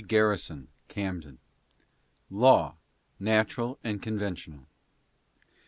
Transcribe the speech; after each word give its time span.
GARRISON: 0.07 0.67
Camden. 0.87 1.37
LAW— 2.31 2.73
NATURAL 3.19 3.77
AXD 3.85 3.99
CGXVEXTIOXAL. 3.99 4.65